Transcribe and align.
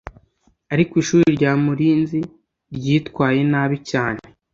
ariko 0.73 0.93
ishuri 1.01 1.27
rya 1.37 1.51
mulinzi 1.63 2.19
ryitwaye 2.75 3.39
nabi 3.51 3.77
cyane 3.89 4.21